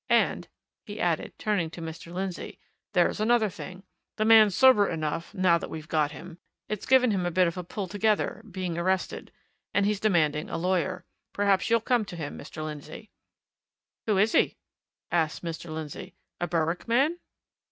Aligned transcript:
"And," 0.09 0.47
he 0.83 0.99
added, 0.99 1.37
turning 1.37 1.69
to 1.69 1.79
Mr. 1.79 2.11
Lindsey, 2.11 2.57
"there's 2.93 3.19
another 3.19 3.49
thing. 3.51 3.83
The 4.15 4.25
man's 4.25 4.55
sober 4.55 4.89
enough, 4.89 5.31
now 5.35 5.59
that 5.59 5.69
we've 5.69 5.87
got 5.87 6.09
him 6.11 6.39
it's 6.67 6.87
given 6.87 7.11
him 7.11 7.23
a 7.23 7.29
bit 7.29 7.47
of 7.47 7.55
a 7.55 7.63
pull 7.63 7.87
together, 7.87 8.41
being 8.49 8.79
arrested. 8.79 9.31
And 9.75 9.85
he's 9.85 9.99
demanding 9.99 10.49
a 10.49 10.57
lawyer. 10.57 11.05
Perhaps 11.33 11.69
you'll 11.69 11.81
come 11.81 12.03
to 12.05 12.15
him, 12.15 12.35
Mr. 12.35 12.65
Lindsey." 12.65 13.11
"Who 14.07 14.17
is 14.17 14.31
he?" 14.31 14.57
asked 15.11 15.43
Mr. 15.43 15.71
Lindsey. 15.71 16.15
"A 16.39 16.47
Berwick 16.47 16.87
man?" 16.87 17.19